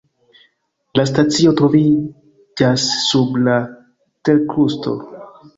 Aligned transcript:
La 0.99 1.03
stacio 1.09 1.51
troviĝas 1.59 2.87
sub 3.09 3.39
la 3.49 3.59
terkrusto. 4.31 4.99